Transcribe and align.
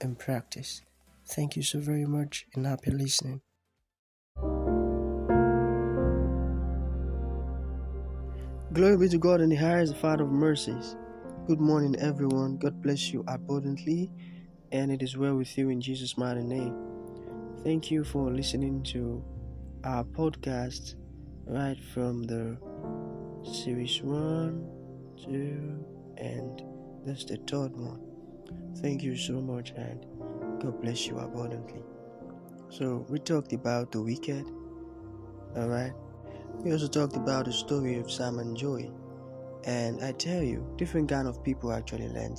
and 0.00 0.18
practice. 0.18 0.82
Thank 1.26 1.56
you 1.56 1.62
so 1.62 1.80
very 1.80 2.06
much 2.06 2.46
and 2.54 2.66
happy 2.66 2.90
listening. 2.90 3.42
Glory 8.72 8.96
be 8.96 9.08
to 9.08 9.18
God 9.18 9.40
in 9.40 9.48
the 9.48 9.56
highest, 9.56 9.96
Father 9.96 10.24
of 10.24 10.30
mercies. 10.30 10.96
Good 11.46 11.60
morning, 11.60 11.96
everyone. 11.98 12.58
God 12.58 12.82
bless 12.82 13.12
you 13.12 13.24
abundantly, 13.26 14.10
and 14.72 14.92
it 14.92 15.02
is 15.02 15.16
well 15.16 15.36
with 15.36 15.56
you 15.56 15.70
in 15.70 15.80
Jesus' 15.80 16.16
mighty 16.16 16.42
name. 16.42 16.76
Thank 17.64 17.90
you 17.90 18.04
for 18.04 18.30
listening 18.30 18.82
to 18.84 19.24
our 19.84 20.04
podcast 20.04 20.94
right 21.46 21.78
from 21.92 22.22
the 22.24 22.58
series 23.42 24.02
one, 24.02 24.66
two, 25.16 25.84
and 26.18 26.62
that's 27.06 27.24
the 27.24 27.38
third 27.48 27.74
one. 27.74 28.07
Thank 28.76 29.02
you 29.02 29.16
so 29.16 29.40
much, 29.40 29.72
and 29.76 30.06
God 30.60 30.80
bless 30.80 31.06
you 31.06 31.18
abundantly. 31.18 31.82
So, 32.70 33.06
we 33.08 33.18
talked 33.18 33.52
about 33.52 33.92
the 33.92 34.02
wicked, 34.02 34.44
alright? 35.56 35.92
We 36.62 36.72
also 36.72 36.88
talked 36.88 37.16
about 37.16 37.46
the 37.46 37.52
story 37.52 37.98
of 37.98 38.10
Sam 38.10 38.38
and 38.38 38.56
Joy. 38.56 38.90
And 39.64 40.02
I 40.02 40.12
tell 40.12 40.42
you, 40.42 40.66
different 40.76 41.08
kind 41.08 41.28
of 41.28 41.42
people 41.42 41.72
actually 41.72 42.08
learn 42.08 42.36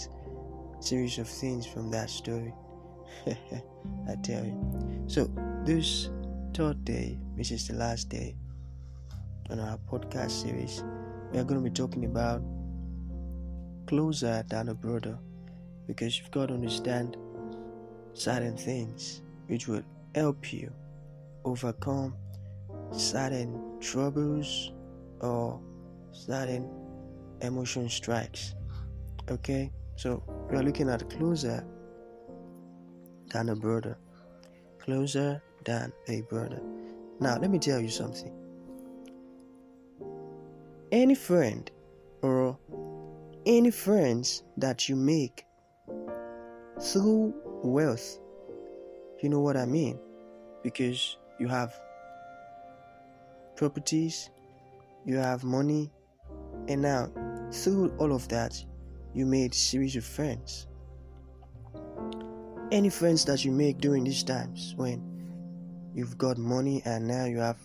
series 0.79 1.17
of 1.17 1.27
things 1.27 1.65
from 1.65 1.91
that 1.91 2.09
story. 2.09 2.53
I 3.27 4.15
tell 4.23 4.45
you. 4.45 5.03
So 5.07 5.29
this 5.65 6.09
third 6.53 6.83
day, 6.85 7.17
which 7.35 7.51
is 7.51 7.67
the 7.67 7.75
last 7.75 8.09
day 8.09 8.35
on 9.49 9.59
our 9.59 9.77
podcast 9.89 10.31
series, 10.31 10.83
we 11.31 11.39
are 11.39 11.43
going 11.43 11.63
to 11.63 11.69
be 11.69 11.73
talking 11.73 12.05
about 12.05 12.41
closer 13.87 14.43
than 14.49 14.69
a 14.69 14.73
brother 14.73 15.17
because 15.89 16.19
you've 16.19 16.29
got 16.29 16.49
to 16.49 16.53
understand 16.53 17.17
certain 18.13 18.55
things 18.55 19.23
which 19.47 19.67
will 19.67 19.81
help 20.13 20.53
you 20.53 20.71
overcome 21.45 22.15
certain 22.91 23.79
troubles 23.81 24.71
or 25.19 25.59
certain 26.11 26.69
emotion 27.41 27.89
strikes. 27.89 28.53
Okay, 29.31 29.71
so 29.95 30.23
we 30.51 30.57
are 30.57 30.61
looking 30.61 30.89
at 30.91 31.09
closer 31.09 31.65
than 33.31 33.49
a 33.49 33.55
brother, 33.55 33.97
closer 34.77 35.41
than 35.65 35.91
a 36.07 36.21
brother. 36.21 36.61
Now, 37.19 37.39
let 37.39 37.49
me 37.49 37.57
tell 37.57 37.79
you 37.79 37.89
something. 37.89 38.31
Any 40.91 41.15
friend 41.15 41.69
or 42.21 42.59
any 43.47 43.71
friends 43.71 44.43
that 44.57 44.87
you 44.87 44.95
make 44.95 45.45
through 46.81 47.33
wealth, 47.63 48.19
you 49.21 49.29
know 49.29 49.41
what 49.41 49.57
I 49.57 49.65
mean? 49.65 49.99
Because 50.63 51.17
you 51.39 51.47
have 51.47 51.73
properties, 53.55 54.29
you 55.05 55.17
have 55.17 55.43
money, 55.43 55.91
and 56.67 56.81
now 56.81 57.11
through 57.51 57.93
all 57.97 58.13
of 58.13 58.27
that, 58.29 58.63
you 59.13 59.25
made 59.25 59.53
series 59.53 59.95
of 59.95 60.05
friends. 60.05 60.67
Any 62.71 62.89
friends 62.89 63.25
that 63.25 63.43
you 63.43 63.51
make 63.51 63.79
during 63.79 64.03
these 64.03 64.23
times 64.23 64.73
when 64.77 65.03
you've 65.95 66.17
got 66.17 66.37
money 66.37 66.81
and 66.85 67.07
now 67.07 67.25
you 67.25 67.39
have 67.39 67.57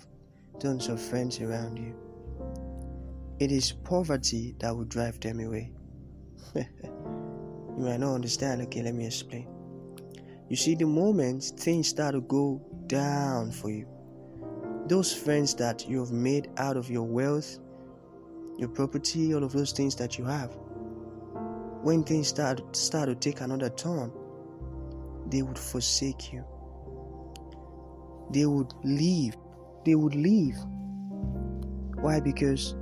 tons 0.58 0.88
of 0.88 1.00
friends 1.00 1.40
around 1.40 1.76
you, 1.78 1.94
it 3.38 3.52
is 3.52 3.72
poverty 3.72 4.54
that 4.60 4.74
will 4.74 4.84
drive 4.84 5.20
them 5.20 5.40
away. 5.40 5.72
you 7.76 7.84
might 7.84 8.00
not 8.00 8.14
understand. 8.14 8.62
Okay, 8.62 8.82
let 8.82 8.94
me 8.94 9.06
explain. 9.06 9.48
You 10.48 10.56
see, 10.56 10.74
the 10.74 10.86
moment 10.86 11.42
things 11.42 11.88
start 11.88 12.14
to 12.14 12.20
go 12.20 12.60
down 12.86 13.50
for 13.50 13.70
you, 13.70 13.88
those 14.86 15.12
friends 15.14 15.54
that 15.54 15.88
you 15.88 16.00
have 16.00 16.12
made 16.12 16.50
out 16.58 16.76
of 16.76 16.90
your 16.90 17.04
wealth, 17.04 17.58
your 18.58 18.68
property, 18.68 19.34
all 19.34 19.42
of 19.42 19.52
those 19.52 19.72
things 19.72 19.96
that 19.96 20.18
you 20.18 20.24
have, 20.24 20.54
when 21.82 22.04
things 22.04 22.28
start 22.28 22.76
start 22.76 23.08
to 23.08 23.14
take 23.14 23.40
another 23.40 23.70
turn, 23.70 24.12
they 25.30 25.42
would 25.42 25.58
forsake 25.58 26.32
you. 26.32 26.44
They 28.30 28.46
would 28.46 28.72
leave. 28.84 29.36
They 29.84 29.94
would 29.94 30.14
leave. 30.14 30.56
Why? 32.00 32.20
Because 32.20 32.74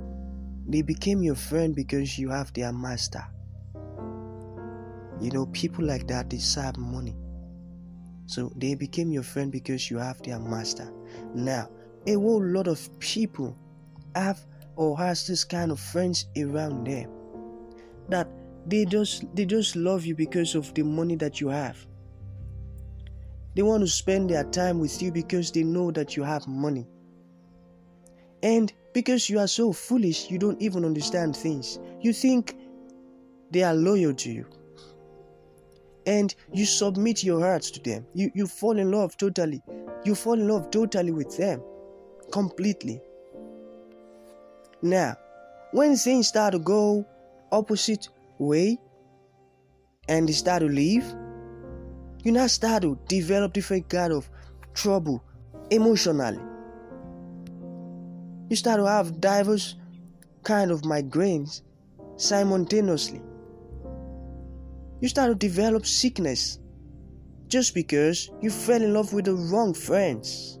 they 0.67 0.81
became 0.81 1.21
your 1.21 1.35
friend 1.35 1.75
because 1.75 2.17
you 2.17 2.29
have 2.29 2.53
their 2.53 2.71
master. 2.71 3.23
You 5.21 5.31
know, 5.31 5.45
people 5.47 5.85
like 5.85 6.07
that 6.07 6.29
deserve 6.29 6.77
money. 6.77 7.15
So 8.25 8.51
they 8.55 8.75
became 8.75 9.11
your 9.11 9.23
friend 9.23 9.51
because 9.51 9.89
you 9.89 9.97
have 9.97 10.21
their 10.21 10.39
master. 10.39 10.91
Now, 11.35 11.69
a 12.07 12.13
whole 12.13 12.43
lot 12.43 12.67
of 12.67 12.87
people 12.99 13.57
have 14.15 14.39
or 14.75 14.97
has 14.97 15.27
this 15.27 15.43
kind 15.43 15.71
of 15.71 15.79
friends 15.79 16.25
around 16.37 16.87
them 16.87 17.09
that 18.09 18.27
they 18.65 18.85
just 18.85 19.23
they 19.35 19.45
just 19.45 19.75
love 19.75 20.05
you 20.05 20.15
because 20.15 20.55
of 20.55 20.73
the 20.73 20.83
money 20.83 21.15
that 21.17 21.39
you 21.39 21.49
have. 21.49 21.77
They 23.55 23.61
want 23.61 23.81
to 23.81 23.87
spend 23.87 24.29
their 24.29 24.45
time 24.45 24.79
with 24.79 25.01
you 25.01 25.11
because 25.11 25.51
they 25.51 25.63
know 25.63 25.91
that 25.91 26.15
you 26.15 26.23
have 26.23 26.47
money. 26.47 26.87
And 28.41 28.73
because 28.93 29.29
you 29.29 29.39
are 29.39 29.47
so 29.47 29.71
foolish, 29.71 30.29
you 30.29 30.39
don't 30.39 30.61
even 30.61 30.83
understand 30.83 31.35
things. 31.35 31.79
You 32.01 32.13
think 32.13 32.55
they 33.51 33.63
are 33.63 33.75
loyal 33.75 34.13
to 34.15 34.31
you. 34.31 34.45
And 36.05 36.33
you 36.51 36.65
submit 36.65 37.23
your 37.23 37.39
hearts 37.39 37.71
to 37.71 37.79
them. 37.79 38.05
You, 38.13 38.31
you 38.33 38.47
fall 38.47 38.77
in 38.77 38.91
love 38.91 39.17
totally. 39.17 39.61
You 40.03 40.15
fall 40.15 40.33
in 40.33 40.47
love 40.47 40.69
totally 40.71 41.11
with 41.11 41.37
them. 41.37 41.61
Completely. 42.31 43.01
Now, 44.81 45.15
when 45.71 45.95
things 45.95 46.27
start 46.27 46.53
to 46.53 46.59
go 46.59 47.05
opposite 47.51 48.09
way 48.37 48.77
and 50.09 50.27
they 50.27 50.33
start 50.33 50.61
to 50.61 50.67
leave, 50.67 51.05
you 52.23 52.31
now 52.31 52.47
start 52.47 52.81
to 52.81 52.99
develop 53.07 53.53
different 53.53 53.87
kind 53.89 54.11
of 54.11 54.29
trouble 54.73 55.23
emotionally 55.71 56.41
you 58.53 58.57
start 58.57 58.79
to 58.79 58.85
have 58.85 59.19
diverse 59.19 59.75
kind 60.43 60.69
of 60.69 60.83
migraines 60.83 61.61
simultaneously. 62.17 63.19
You 65.03 65.09
start 65.09 65.31
to 65.31 65.35
develop 65.35 65.85
sickness 65.85 66.59
just 67.49 67.75
because 67.75 68.31
you 68.39 68.49
fell 68.49 68.81
in 68.81 68.93
love 68.93 69.11
with 69.11 69.25
the 69.25 69.33
wrong 69.33 69.73
friends, 69.73 70.59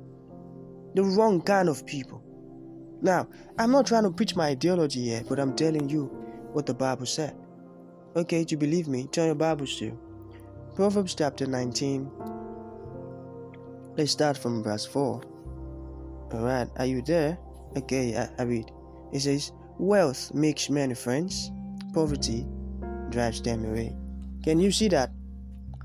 the 0.95 1.03
wrong 1.05 1.39
kind 1.41 1.69
of 1.69 1.85
people. 1.85 2.21
Now, 3.01 3.29
I'm 3.57 3.71
not 3.71 3.87
trying 3.87 4.03
to 4.03 4.11
preach 4.11 4.35
my 4.35 4.47
ideology 4.47 5.05
here, 5.05 5.23
but 5.29 5.39
I'm 5.39 5.55
telling 5.55 5.87
you 5.87 6.07
what 6.51 6.65
the 6.65 6.73
Bible 6.73 7.05
said. 7.05 7.37
Okay, 8.17 8.43
to 8.43 8.57
believe 8.57 8.89
me, 8.89 9.07
turn 9.07 9.27
your 9.27 9.35
Bibles 9.35 9.77
to 9.77 9.97
Proverbs 10.75 11.15
chapter 11.15 11.45
19. 11.45 12.11
Let's 13.95 14.11
start 14.11 14.37
from 14.37 14.61
verse 14.61 14.85
4. 14.85 15.21
Alright, 16.33 16.67
are 16.75 16.85
you 16.85 17.01
there? 17.01 17.37
Okay, 17.77 18.17
I, 18.17 18.27
I 18.37 18.43
read. 18.43 18.69
It 19.13 19.21
says, 19.21 19.53
Wealth 19.79 20.33
makes 20.33 20.69
many 20.69 20.95
friends, 20.95 21.49
poverty 21.93 22.45
drives 23.09 23.41
them 23.41 23.63
away. 23.63 23.95
Can 24.43 24.59
you 24.59 24.71
see 24.71 24.87
that? 24.89 25.11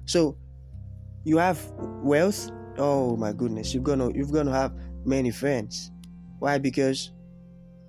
So, 0.05 0.37
you 1.25 1.39
have 1.39 1.61
wealth. 2.03 2.51
Oh 2.79 3.17
my 3.17 3.33
goodness, 3.33 3.75
you're 3.75 3.83
gonna 3.83 4.11
you're 4.13 4.27
gonna 4.27 4.53
have 4.53 4.73
many 5.05 5.31
friends. 5.31 5.91
Why? 6.39 6.59
Because 6.59 7.13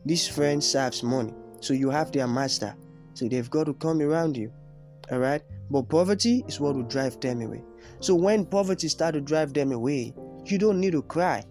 these 0.06 0.28
friends 0.28 0.68
serves 0.68 1.04
money. 1.04 1.34
So 1.62 1.74
you 1.74 1.90
have 1.90 2.12
their 2.12 2.28
master. 2.28 2.76
So 3.14 3.28
they've 3.28 3.50
got 3.50 3.66
to 3.66 3.74
come 3.74 4.02
around 4.02 4.38
you. 4.38 4.52
Alright? 5.12 5.44
But 5.70 5.90
poverty 5.90 6.44
is 6.48 6.60
what 6.60 6.76
will 6.76 6.84
drive 6.84 7.20
them 7.20 7.42
away. 7.42 7.64
So 8.00 8.16
when 8.16 8.46
poverty 8.46 8.88
start 8.88 9.14
to 9.14 9.22
drive 9.22 9.54
them 9.54 9.72
away, 9.72 10.14
you 10.46 10.58
don't 10.58 10.80
need 10.80 10.94
to 10.94 11.02
cry. 11.04 11.44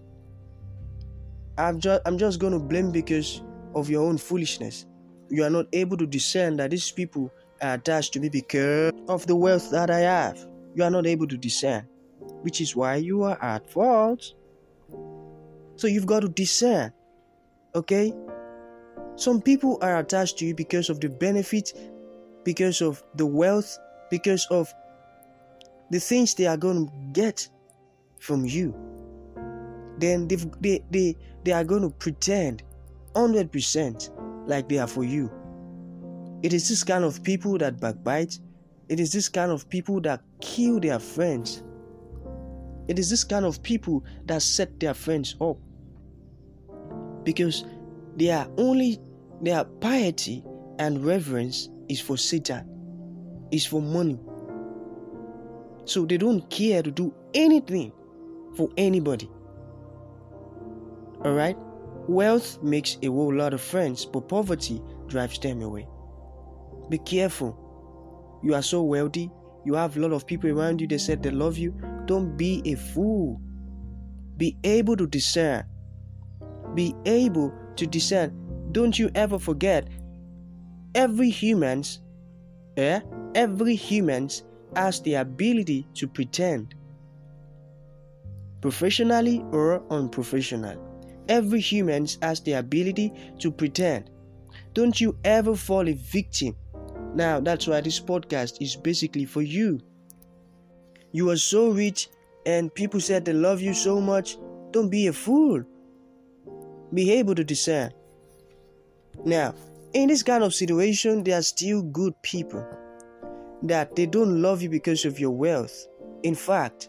I'm 1.56 1.78
just 1.78 2.02
I'm 2.06 2.18
just 2.18 2.40
to 2.40 2.58
blame 2.58 2.90
because 2.90 3.42
of 3.74 3.90
your 3.90 4.04
own 4.04 4.18
foolishness. 4.18 4.86
You 5.28 5.44
are 5.44 5.50
not 5.50 5.66
able 5.72 5.96
to 5.98 6.06
discern 6.06 6.56
that 6.56 6.70
these 6.70 6.90
people 6.90 7.30
attached 7.60 8.12
to 8.14 8.20
me 8.20 8.28
because 8.28 8.92
of 9.08 9.26
the 9.26 9.36
wealth 9.36 9.70
that 9.70 9.90
I 9.90 10.00
have. 10.00 10.46
you 10.74 10.84
are 10.84 10.90
not 10.90 11.06
able 11.06 11.26
to 11.26 11.36
discern, 11.36 11.88
which 12.42 12.60
is 12.60 12.76
why 12.76 12.96
you 12.96 13.22
are 13.24 13.42
at 13.42 13.68
fault. 13.68 14.34
So 15.76 15.86
you've 15.86 16.06
got 16.06 16.20
to 16.20 16.28
discern. 16.28 16.92
Okay? 17.74 18.12
Some 19.16 19.42
people 19.42 19.78
are 19.82 19.98
attached 19.98 20.38
to 20.38 20.46
you 20.46 20.54
because 20.54 20.90
of 20.90 21.00
the 21.00 21.08
benefit, 21.08 21.72
because 22.44 22.80
of 22.80 23.02
the 23.16 23.26
wealth, 23.26 23.76
because 24.10 24.46
of 24.50 24.72
the 25.90 25.98
things 25.98 26.34
they 26.34 26.46
are 26.46 26.56
going 26.56 26.86
to 26.86 26.92
get 27.12 27.48
from 28.20 28.44
you. 28.44 28.74
Then 29.98 30.28
they, 30.28 30.36
they, 30.60 30.84
they, 30.90 31.16
they 31.44 31.52
are 31.52 31.64
going 31.64 31.82
to 31.82 31.90
pretend 31.90 32.62
100% 33.14 34.46
like 34.48 34.68
they 34.68 34.78
are 34.78 34.86
for 34.86 35.02
you. 35.04 35.30
It 36.42 36.52
is 36.52 36.68
this 36.68 36.84
kind 36.84 37.04
of 37.04 37.22
people 37.22 37.58
that 37.58 37.80
backbite. 37.80 38.38
It 38.88 39.00
is 39.00 39.12
this 39.12 39.28
kind 39.28 39.50
of 39.50 39.68
people 39.68 40.00
that 40.02 40.22
kill 40.40 40.78
their 40.78 40.98
friends. 40.98 41.62
It 42.86 42.98
is 42.98 43.10
this 43.10 43.24
kind 43.24 43.44
of 43.44 43.62
people 43.62 44.04
that 44.26 44.42
set 44.42 44.78
their 44.80 44.94
friends 44.94 45.34
up. 45.40 45.56
Because 47.24 47.64
they 48.16 48.30
are 48.30 48.48
only 48.56 48.98
their 49.42 49.64
piety 49.64 50.44
and 50.78 51.04
reverence 51.04 51.68
is 51.88 52.00
for 52.00 52.16
Satan, 52.16 52.66
is 53.50 53.66
for 53.66 53.82
money. 53.82 54.18
So 55.84 56.06
they 56.06 56.18
don't 56.18 56.48
care 56.50 56.82
to 56.82 56.90
do 56.90 57.12
anything 57.34 57.92
for 58.56 58.70
anybody. 58.76 59.28
Alright? 61.24 61.56
Wealth 62.06 62.62
makes 62.62 62.96
a 63.02 63.06
whole 63.06 63.34
lot 63.34 63.52
of 63.52 63.60
friends, 63.60 64.06
but 64.06 64.28
poverty 64.28 64.80
drives 65.08 65.38
them 65.40 65.62
away. 65.62 65.86
Be 66.88 66.98
careful. 66.98 67.56
You 68.42 68.54
are 68.54 68.62
so 68.62 68.82
wealthy, 68.82 69.30
you 69.64 69.74
have 69.74 69.96
a 69.96 70.00
lot 70.00 70.12
of 70.12 70.26
people 70.26 70.50
around 70.50 70.80
you, 70.80 70.86
they 70.86 70.98
said 70.98 71.22
they 71.22 71.30
love 71.30 71.58
you. 71.58 71.74
Don't 72.06 72.36
be 72.36 72.62
a 72.64 72.74
fool. 72.74 73.40
Be 74.36 74.56
able 74.64 74.96
to 74.96 75.06
discern. 75.06 75.64
Be 76.74 76.94
able 77.04 77.52
to 77.76 77.86
discern. 77.86 78.32
Don't 78.72 78.98
you 78.98 79.10
ever 79.14 79.38
forget 79.38 79.88
every 80.94 81.30
humans, 81.30 82.00
eh? 82.76 83.00
Every 83.34 83.74
humans 83.74 84.44
has 84.74 85.00
the 85.02 85.14
ability 85.14 85.86
to 85.94 86.06
pretend. 86.06 86.74
Professionally 88.60 89.44
or 89.52 89.84
unprofessional. 89.90 90.84
Every 91.28 91.60
human 91.60 92.06
has 92.22 92.40
the 92.40 92.52
ability 92.54 93.12
to 93.40 93.50
pretend. 93.50 94.10
Don't 94.72 95.00
you 95.00 95.16
ever 95.24 95.54
fall 95.56 95.88
a 95.88 95.92
victim. 95.92 96.56
Now, 97.18 97.40
that's 97.40 97.66
why 97.66 97.80
this 97.80 97.98
podcast 97.98 98.62
is 98.62 98.76
basically 98.76 99.24
for 99.24 99.42
you. 99.42 99.80
You 101.10 101.30
are 101.30 101.36
so 101.36 101.70
rich, 101.70 102.08
and 102.46 102.72
people 102.72 103.00
said 103.00 103.24
they 103.24 103.32
love 103.32 103.60
you 103.60 103.74
so 103.74 104.00
much. 104.00 104.38
Don't 104.70 104.88
be 104.88 105.08
a 105.08 105.12
fool. 105.12 105.64
Be 106.94 107.10
able 107.14 107.34
to 107.34 107.42
discern. 107.42 107.92
Now, 109.24 109.52
in 109.94 110.06
this 110.06 110.22
kind 110.22 110.44
of 110.44 110.54
situation, 110.54 111.24
there 111.24 111.40
are 111.40 111.42
still 111.42 111.82
good 111.82 112.14
people 112.22 112.64
that 113.64 113.96
they 113.96 114.06
don't 114.06 114.40
love 114.40 114.62
you 114.62 114.70
because 114.70 115.04
of 115.04 115.18
your 115.18 115.32
wealth. 115.32 115.88
In 116.22 116.36
fact, 116.36 116.88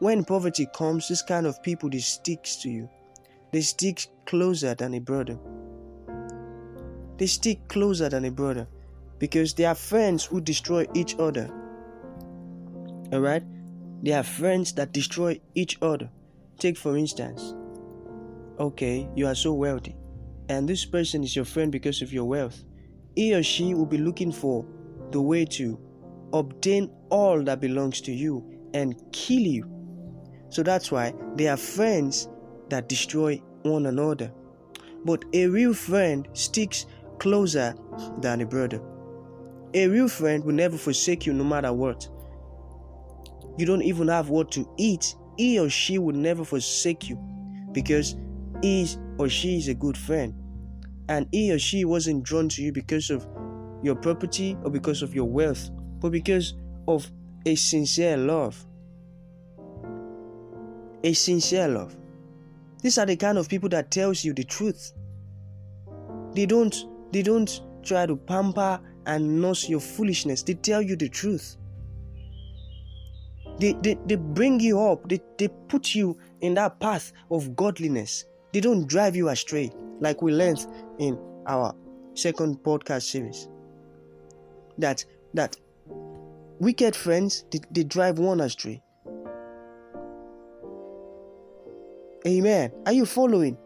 when 0.00 0.26
poverty 0.26 0.68
comes, 0.74 1.08
this 1.08 1.22
kind 1.22 1.46
of 1.46 1.62
people 1.62 1.88
they 1.88 2.00
sticks 2.00 2.56
to 2.56 2.68
you. 2.68 2.86
They 3.50 3.62
stick 3.62 4.08
closer 4.26 4.74
than 4.74 4.92
a 4.92 5.00
brother. 5.00 5.38
They 7.16 7.24
stick 7.24 7.66
closer 7.68 8.10
than 8.10 8.26
a 8.26 8.30
brother 8.30 8.68
because 9.18 9.54
they 9.54 9.64
are 9.64 9.74
friends 9.74 10.24
who 10.24 10.40
destroy 10.40 10.86
each 10.94 11.16
other. 11.18 11.50
Alright? 13.12 13.44
They 14.02 14.12
are 14.12 14.22
friends 14.22 14.72
that 14.74 14.92
destroy 14.92 15.40
each 15.54 15.78
other. 15.80 16.10
Take, 16.58 16.76
for 16.76 16.96
instance, 16.96 17.54
okay, 18.58 19.08
you 19.14 19.26
are 19.26 19.34
so 19.34 19.52
wealthy, 19.54 19.96
and 20.48 20.68
this 20.68 20.84
person 20.84 21.24
is 21.24 21.34
your 21.34 21.44
friend 21.44 21.72
because 21.72 22.02
of 22.02 22.12
your 22.12 22.24
wealth. 22.24 22.64
He 23.16 23.34
or 23.34 23.42
she 23.42 23.74
will 23.74 23.86
be 23.86 23.98
looking 23.98 24.32
for 24.32 24.66
the 25.10 25.20
way 25.20 25.44
to 25.46 25.78
obtain 26.32 26.90
all 27.10 27.42
that 27.44 27.60
belongs 27.60 28.00
to 28.02 28.12
you 28.12 28.44
and 28.74 29.00
kill 29.12 29.40
you. 29.40 29.70
So 30.50 30.62
that's 30.62 30.90
why 30.90 31.14
they 31.36 31.48
are 31.48 31.56
friends 31.56 32.28
that 32.68 32.88
destroy 32.88 33.40
one 33.62 33.86
another. 33.86 34.32
But 35.04 35.24
a 35.32 35.46
real 35.46 35.74
friend 35.74 36.28
sticks 36.32 36.86
closer 37.18 37.74
than 38.18 38.40
a 38.40 38.46
brother. 38.46 38.80
A 39.74 39.88
real 39.88 40.08
friend 40.08 40.44
will 40.44 40.54
never 40.54 40.76
forsake 40.76 41.26
you 41.26 41.32
no 41.32 41.44
matter 41.44 41.72
what. 41.72 42.08
You 43.58 43.66
don't 43.66 43.82
even 43.82 44.08
have 44.08 44.28
what 44.28 44.52
to 44.52 44.68
eat, 44.78 45.14
he 45.36 45.58
or 45.58 45.68
she 45.68 45.98
will 45.98 46.14
never 46.14 46.44
forsake 46.44 47.08
you 47.08 47.18
because 47.72 48.16
he 48.62 48.88
or 49.18 49.28
she 49.28 49.56
is 49.56 49.68
a 49.68 49.74
good 49.74 49.96
friend. 49.96 50.34
And 51.08 51.28
he 51.32 51.52
or 51.52 51.58
she 51.58 51.84
wasn't 51.84 52.22
drawn 52.22 52.48
to 52.50 52.62
you 52.62 52.72
because 52.72 53.10
of 53.10 53.26
your 53.82 53.96
property 53.96 54.56
or 54.62 54.70
because 54.70 55.02
of 55.02 55.14
your 55.14 55.26
wealth, 55.26 55.70
but 56.00 56.10
because 56.10 56.54
of 56.88 57.10
a 57.44 57.54
sincere 57.54 58.16
love. 58.16 58.64
A 61.02 61.12
sincere 61.12 61.68
love. 61.68 61.96
These 62.80 62.96
are 62.98 63.06
the 63.06 63.16
kind 63.16 63.38
of 63.38 63.48
people 63.48 63.68
that 63.70 63.90
tells 63.90 64.24
you 64.24 64.32
the 64.32 64.44
truth. 64.44 64.92
They 66.32 66.46
don't 66.46 66.74
they 67.12 67.22
don't 67.22 67.60
try 67.82 68.06
to 68.06 68.16
pamper 68.16 68.80
and 69.06 69.40
nurse 69.40 69.68
your 69.68 69.80
foolishness. 69.80 70.42
They 70.42 70.54
tell 70.54 70.82
you 70.82 70.96
the 70.96 71.08
truth. 71.08 71.56
They, 73.58 73.74
they, 73.74 73.96
they 74.06 74.16
bring 74.16 74.60
you 74.60 74.80
up. 74.80 75.08
They, 75.08 75.20
they 75.38 75.48
put 75.68 75.94
you 75.94 76.18
in 76.40 76.54
that 76.54 76.80
path 76.80 77.12
of 77.30 77.54
godliness. 77.54 78.24
They 78.52 78.60
don't 78.60 78.86
drive 78.86 79.16
you 79.16 79.28
astray, 79.28 79.72
like 80.00 80.22
we 80.22 80.32
learned 80.32 80.66
in 80.98 81.18
our 81.46 81.74
second 82.14 82.62
podcast 82.62 83.02
series. 83.02 83.48
That 84.78 85.04
that 85.34 85.56
wicked 86.58 86.96
friends 86.96 87.44
they, 87.50 87.60
they 87.70 87.84
drive 87.84 88.18
one 88.18 88.40
astray. 88.40 88.82
Amen. 92.26 92.72
Are 92.86 92.92
you 92.92 93.06
following? 93.06 93.58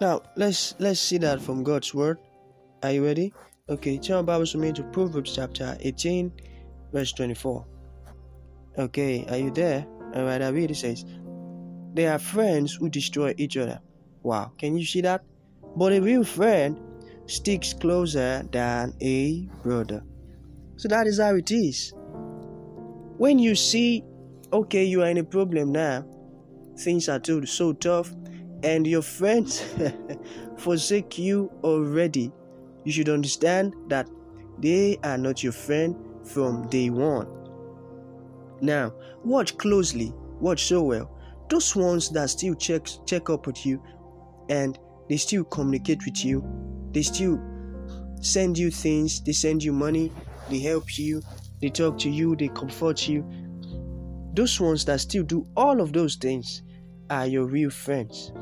Now 0.00 0.22
let's 0.36 0.74
let's 0.78 1.00
see 1.00 1.18
that 1.18 1.40
from 1.40 1.62
God's 1.62 1.94
word. 1.94 2.18
Are 2.82 2.92
you 2.92 3.04
ready? 3.04 3.30
Okay, 3.68 3.98
turn 3.98 4.14
your 4.16 4.22
Bibles 4.22 4.54
with 4.54 4.62
me 4.62 4.72
to 4.72 4.82
Proverbs 4.84 5.34
chapter 5.34 5.76
18, 5.80 6.32
verse 6.94 7.12
24. 7.12 7.66
Okay, 8.78 9.26
are 9.28 9.36
you 9.36 9.50
there? 9.50 9.86
Alright, 10.16 10.40
I 10.40 10.48
read 10.48 10.70
it 10.70 10.76
says, 10.76 11.04
They 11.92 12.06
are 12.06 12.18
friends 12.18 12.72
who 12.72 12.88
destroy 12.88 13.34
each 13.36 13.58
other. 13.58 13.82
Wow, 14.22 14.52
can 14.56 14.78
you 14.78 14.86
see 14.86 15.02
that? 15.02 15.22
But 15.76 15.92
a 15.92 16.00
real 16.00 16.24
friend 16.24 16.80
sticks 17.26 17.74
closer 17.74 18.48
than 18.50 18.94
a 19.02 19.46
brother. 19.62 20.02
So 20.76 20.88
that 20.88 21.06
is 21.06 21.20
how 21.20 21.34
it 21.34 21.50
is. 21.50 21.92
When 23.18 23.38
you 23.38 23.56
see, 23.56 24.04
okay, 24.54 24.84
you 24.84 25.02
are 25.02 25.10
in 25.10 25.18
a 25.18 25.24
problem 25.24 25.70
now, 25.70 26.06
things 26.78 27.10
are 27.10 27.18
too 27.18 27.44
so 27.44 27.74
tough 27.74 28.10
and 28.62 28.86
your 28.86 29.02
friends 29.02 29.62
forsake 30.56 31.18
you 31.18 31.50
already, 31.62 32.32
you 32.84 32.92
should 32.92 33.08
understand 33.08 33.74
that 33.88 34.08
they 34.58 34.98
are 35.02 35.18
not 35.18 35.42
your 35.42 35.52
friend 35.52 35.96
from 36.24 36.68
day 36.68 36.90
one. 36.90 37.28
Now, 38.60 38.92
watch 39.24 39.56
closely, 39.56 40.12
watch 40.38 40.64
so 40.64 40.82
well. 40.82 41.16
Those 41.48 41.74
ones 41.74 42.10
that 42.10 42.30
still 42.30 42.54
check 42.54 42.86
check 43.06 43.30
up 43.30 43.46
with 43.46 43.64
you 43.66 43.82
and 44.48 44.78
they 45.08 45.16
still 45.16 45.44
communicate 45.44 46.04
with 46.04 46.24
you, 46.24 46.44
they 46.92 47.02
still 47.02 47.40
send 48.20 48.58
you 48.58 48.70
things, 48.70 49.20
they 49.22 49.32
send 49.32 49.62
you 49.62 49.72
money, 49.72 50.12
they 50.48 50.58
help 50.58 50.98
you, 50.98 51.22
they 51.60 51.68
talk 51.68 51.98
to 51.98 52.10
you, 52.10 52.36
they 52.36 52.48
comfort 52.48 53.08
you. 53.08 53.24
Those 54.34 54.60
ones 54.60 54.84
that 54.84 55.00
still 55.00 55.24
do 55.24 55.46
all 55.56 55.80
of 55.80 55.92
those 55.92 56.16
things 56.16 56.62
are 57.08 57.26
your 57.26 57.46
real 57.46 57.70
friends. 57.70 58.32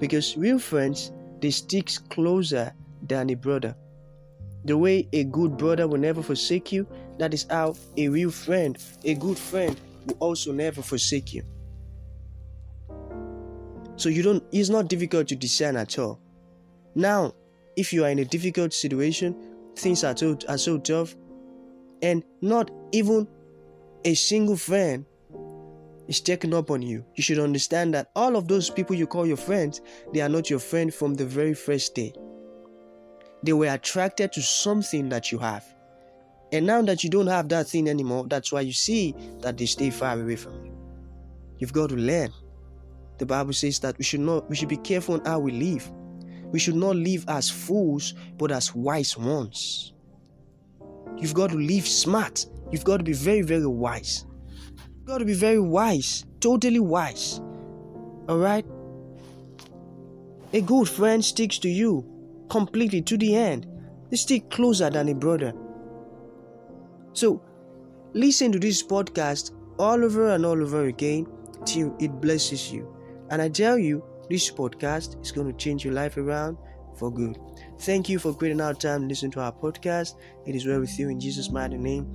Because 0.00 0.36
real 0.36 0.58
friends, 0.58 1.12
they 1.40 1.50
stick 1.50 1.90
closer 2.10 2.72
than 3.02 3.30
a 3.30 3.34
brother. 3.34 3.74
The 4.64 4.78
way 4.78 5.08
a 5.12 5.24
good 5.24 5.56
brother 5.56 5.88
will 5.88 5.98
never 5.98 6.22
forsake 6.22 6.70
you, 6.70 6.86
that 7.18 7.34
is 7.34 7.46
how 7.50 7.74
a 7.96 8.08
real 8.08 8.30
friend, 8.30 8.78
a 9.04 9.14
good 9.14 9.36
friend, 9.36 9.78
will 10.06 10.16
also 10.20 10.52
never 10.52 10.82
forsake 10.82 11.34
you. 11.34 11.42
So 13.96 14.08
you 14.08 14.22
don't 14.22 14.42
it's 14.52 14.68
not 14.68 14.88
difficult 14.88 15.28
to 15.28 15.36
discern 15.36 15.76
at 15.76 15.98
all. 15.98 16.20
Now, 16.94 17.34
if 17.76 17.92
you 17.92 18.04
are 18.04 18.10
in 18.10 18.18
a 18.20 18.24
difficult 18.24 18.72
situation, 18.72 19.36
things 19.76 20.04
are 20.04 20.16
so 20.16 20.38
are 20.48 20.58
so 20.58 20.78
tough, 20.78 21.14
and 22.02 22.22
not 22.40 22.70
even 22.92 23.26
a 24.04 24.14
single 24.14 24.56
friend 24.56 25.04
is 26.08 26.20
checking 26.20 26.54
up 26.54 26.70
on 26.70 26.82
you, 26.82 27.04
you 27.14 27.22
should 27.22 27.38
understand 27.38 27.94
that 27.94 28.10
all 28.16 28.36
of 28.36 28.48
those 28.48 28.70
people 28.70 28.96
you 28.96 29.06
call 29.06 29.26
your 29.26 29.36
friends, 29.36 29.80
they 30.12 30.20
are 30.20 30.28
not 30.28 30.50
your 30.50 30.58
friend 30.58 30.92
from 30.92 31.14
the 31.14 31.24
very 31.24 31.54
first 31.54 31.94
day. 31.94 32.12
They 33.42 33.52
were 33.52 33.66
attracted 33.66 34.32
to 34.32 34.42
something 34.42 35.08
that 35.08 35.32
you 35.32 35.38
have. 35.38 35.64
And 36.52 36.66
now 36.66 36.82
that 36.82 37.02
you 37.02 37.10
don't 37.10 37.26
have 37.26 37.48
that 37.48 37.68
thing 37.68 37.88
anymore, 37.88 38.26
that's 38.28 38.52
why 38.52 38.60
you 38.60 38.72
see 38.72 39.14
that 39.40 39.56
they 39.56 39.66
stay 39.66 39.90
far 39.90 40.20
away 40.20 40.36
from 40.36 40.64
you. 40.64 40.76
You've 41.58 41.72
got 41.72 41.88
to 41.90 41.96
learn. 41.96 42.30
The 43.18 43.26
Bible 43.26 43.52
says 43.52 43.78
that 43.80 43.96
we 43.98 44.04
should 44.04 44.20
not 44.20 44.48
we 44.50 44.56
should 44.56 44.68
be 44.68 44.76
careful 44.76 45.14
on 45.14 45.24
how 45.24 45.38
we 45.38 45.52
live. 45.52 45.90
We 46.46 46.58
should 46.58 46.74
not 46.74 46.96
live 46.96 47.24
as 47.28 47.48
fools, 47.48 48.14
but 48.36 48.50
as 48.50 48.74
wise 48.74 49.16
ones. 49.16 49.94
You've 51.16 51.34
got 51.34 51.50
to 51.50 51.56
live 51.56 51.86
smart. 51.86 52.46
You've 52.70 52.84
got 52.84 52.98
to 52.98 53.04
be 53.04 53.12
very, 53.12 53.42
very 53.42 53.66
wise. 53.66 54.26
You've 54.98 55.06
got 55.06 55.18
to 55.18 55.24
be 55.24 55.34
very 55.34 55.60
wise, 55.60 56.26
totally 56.40 56.80
wise. 56.80 57.40
Alright? 58.28 58.66
A 60.52 60.60
good 60.60 60.88
friend 60.88 61.24
sticks 61.24 61.58
to 61.60 61.68
you 61.68 62.04
completely 62.48 63.02
to 63.02 63.16
the 63.16 63.34
end. 63.36 63.66
They 64.10 64.16
stick 64.16 64.50
closer 64.50 64.90
than 64.90 65.08
a 65.08 65.14
brother. 65.14 65.52
So, 67.12 67.42
listen 68.14 68.52
to 68.52 68.58
this 68.58 68.82
podcast 68.82 69.52
all 69.78 70.04
over 70.04 70.30
and 70.30 70.44
all 70.44 70.60
over 70.62 70.86
again 70.86 71.26
till 71.64 71.94
it 71.98 72.20
blesses 72.20 72.72
you. 72.72 72.94
And 73.30 73.40
I 73.40 73.48
tell 73.48 73.78
you, 73.78 74.04
this 74.28 74.50
podcast 74.50 75.20
is 75.22 75.32
going 75.32 75.46
to 75.46 75.56
change 75.56 75.84
your 75.84 75.94
life 75.94 76.16
around 76.16 76.56
for 76.96 77.12
good. 77.12 77.38
Thank 77.80 78.08
you 78.08 78.18
for 78.18 78.34
creating 78.34 78.60
our 78.60 78.74
time 78.74 79.08
listening 79.08 79.32
to 79.32 79.40
our 79.40 79.52
podcast. 79.52 80.14
It 80.46 80.54
is 80.54 80.66
well 80.66 80.80
with 80.80 80.98
you 80.98 81.08
in 81.08 81.18
Jesus' 81.18 81.50
mighty 81.50 81.78
name. 81.78 82.06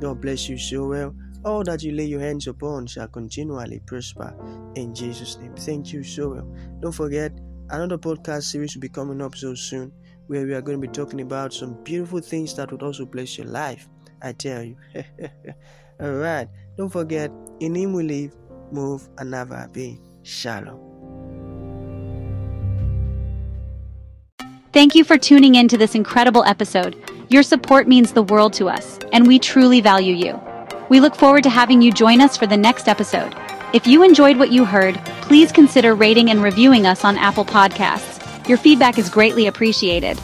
God 0.00 0.20
bless 0.20 0.48
you 0.48 0.58
so 0.58 0.88
well. 0.88 1.14
All 1.44 1.62
that 1.64 1.82
you 1.82 1.92
lay 1.92 2.04
your 2.04 2.20
hands 2.20 2.46
upon 2.48 2.86
shall 2.86 3.08
continually 3.08 3.80
prosper 3.86 4.34
in 4.74 4.94
Jesus' 4.94 5.38
name. 5.38 5.54
Thank 5.54 5.92
you 5.92 6.02
so 6.02 6.30
well. 6.30 6.54
Don't 6.80 6.92
forget, 6.92 7.32
another 7.70 7.98
podcast 7.98 8.44
series 8.44 8.74
will 8.74 8.80
be 8.80 8.88
coming 8.88 9.20
up 9.20 9.34
so 9.34 9.54
soon 9.54 9.92
where 10.26 10.44
we 10.44 10.54
are 10.54 10.62
going 10.62 10.80
to 10.80 10.86
be 10.86 10.92
talking 10.92 11.20
about 11.20 11.52
some 11.52 11.74
beautiful 11.84 12.20
things 12.20 12.54
that 12.56 12.70
would 12.72 12.82
also 12.82 13.04
bless 13.04 13.38
your 13.38 13.46
life. 13.46 13.88
I 14.22 14.32
tell 14.32 14.62
you. 14.62 14.76
All 16.00 16.12
right. 16.12 16.48
Don't 16.76 16.90
forget, 16.90 17.30
in 17.60 17.74
Him 17.74 17.92
we 17.92 18.02
live, 18.02 18.36
move, 18.72 19.08
and 19.18 19.30
never 19.30 19.68
be. 19.72 20.00
Shalom. 20.22 20.80
Thank 24.72 24.94
you 24.94 25.04
for 25.04 25.16
tuning 25.16 25.54
in 25.54 25.68
to 25.68 25.78
this 25.78 25.94
incredible 25.94 26.44
episode. 26.44 26.96
Your 27.28 27.42
support 27.42 27.88
means 27.88 28.12
the 28.12 28.22
world 28.22 28.52
to 28.54 28.68
us, 28.68 28.98
and 29.12 29.26
we 29.26 29.38
truly 29.38 29.80
value 29.80 30.14
you. 30.14 30.40
We 30.88 31.00
look 31.00 31.16
forward 31.16 31.44
to 31.44 31.50
having 31.50 31.80
you 31.82 31.92
join 31.92 32.20
us 32.20 32.36
for 32.36 32.46
the 32.46 32.56
next 32.56 32.86
episode. 32.86 33.34
If 33.72 33.84
you 33.84 34.04
enjoyed 34.04 34.36
what 34.36 34.52
you 34.52 34.64
heard, 34.64 34.94
please 35.22 35.50
consider 35.50 35.96
rating 35.96 36.30
and 36.30 36.40
reviewing 36.40 36.86
us 36.86 37.04
on 37.04 37.18
Apple 37.18 37.44
Podcasts. 37.44 38.48
Your 38.48 38.58
feedback 38.58 38.96
is 38.96 39.10
greatly 39.10 39.48
appreciated. 39.48 40.16